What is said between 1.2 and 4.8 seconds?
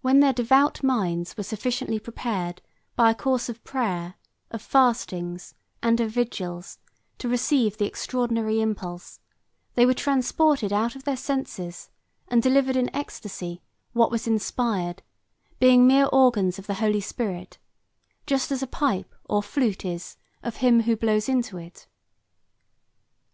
were sufficiently prepared by a course of prayer, of